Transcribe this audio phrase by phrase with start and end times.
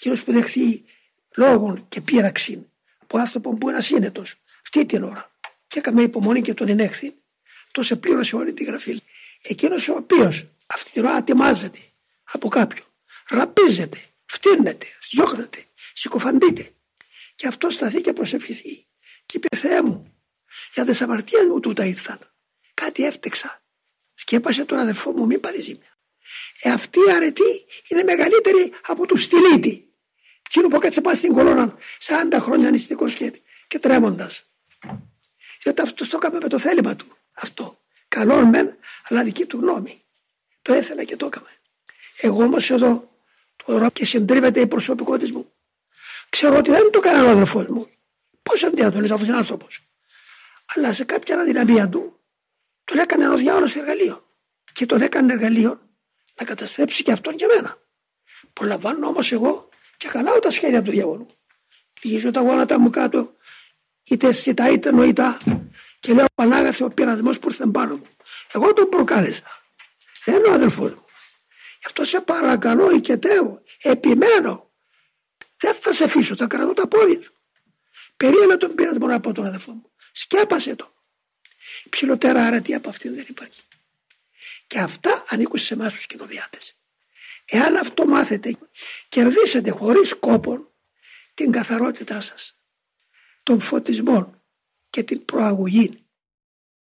[0.00, 0.84] Εκείνο που δεχθεί
[1.36, 4.22] λόγων και πείραξη από άνθρωπο που είναι ασύνετο,
[4.62, 5.30] αυτή την ώρα.
[5.66, 7.14] Και έκαμε υπομονή και τον ενέχθη.
[7.70, 9.00] Τόσο πλήρωσε όλη τη γραφή.
[9.42, 11.78] Εκείνος ο οποίος αυτή την ώρα ατιμάζεται
[12.32, 12.86] από κάποιον,
[13.28, 16.70] ραπίζεται, φτύνεται, διώχνεται, συκοφαντείται.
[17.34, 18.86] Και αυτός σταθεί και προσευχηθεί.
[19.26, 20.14] Και είπε Θεέ μου,
[20.74, 22.18] για τι αμαρτίε μου τούτα ήρθαν.
[22.74, 23.62] Κάτι έφτεξα.
[24.14, 25.98] Σκέπασε τον αδερφό μου, μην πάρει ζήμια.
[26.62, 29.87] Ε, αυτή η αρετή είναι μεγαλύτερη από τους στυλίτη.
[30.48, 31.74] Εκείνο που κάτσε πάει στην κολόνα
[32.32, 34.44] 40 χρόνια νηστικός και, και τρέμοντας.
[35.62, 37.06] Γιατί αυτός το έκαμε με το θέλημα του.
[37.32, 37.78] Αυτό.
[38.08, 38.76] Καλό μεν,
[39.08, 40.02] αλλά δική του γνώμη.
[40.62, 41.48] Το έθελα και το έκαμε.
[42.20, 43.10] Εγώ όμως εδώ
[43.64, 45.52] τώρα και συντρίβεται η προσωπικότητα μου.
[46.28, 47.90] Ξέρω ότι δεν το έκανε ο αδερφό μου.
[48.42, 49.88] Πώς αντιατολίζει αυτό είναι άνθρωπος.
[50.74, 52.20] Αλλά σε κάποια αδυναμία του
[52.84, 54.26] τον έκανε ο διάολος εργαλείο.
[54.72, 55.80] Και τον έκανε εργαλείο
[56.34, 57.78] να καταστρέψει και αυτόν και μένα.
[58.52, 59.67] Προλαμβάνω όμως εγώ
[59.98, 61.26] και χαλάω τα σχέδια του διαβόλου.
[62.02, 63.36] Λυγίζω τα γόνατα μου κάτω,
[64.02, 65.38] είτε σιτά είτε νοητά,
[66.00, 68.06] και λέω Πανάγαθε ο πειρασμός που ήρθε πάνω μου.
[68.52, 69.42] Εγώ τον προκάλεσα.
[70.24, 71.04] Δεν είναι ο αδελφός μου.
[71.80, 74.72] Γι' αυτό σε παρακαλώ, οικετεύω, επιμένω.
[75.56, 77.32] Δεν θα σε αφήσω, θα κρατώ τα πόδια σου.
[78.16, 79.92] Περίμενε τον πειρασμό από τον αδελφό μου.
[80.12, 80.92] Σκέπασε το.
[81.90, 83.62] Ψηλότερα αρετή από αυτήν δεν υπάρχει.
[84.66, 86.77] Και αυτά ανήκουν σε εμάς τους κοινοβιάτες.
[87.50, 88.58] Εάν αυτό μάθετε,
[89.08, 90.72] κερδίσετε χωρίς κόπο
[91.34, 92.62] την καθαρότητά σας,
[93.42, 94.42] τον φωτισμό
[94.90, 96.07] και την προαγωγή